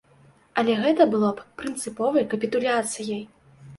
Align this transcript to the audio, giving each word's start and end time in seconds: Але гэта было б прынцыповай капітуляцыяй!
Але 0.61 0.77
гэта 0.85 1.07
было 1.13 1.29
б 1.41 1.45
прынцыповай 1.63 2.27
капітуляцыяй! 2.33 3.23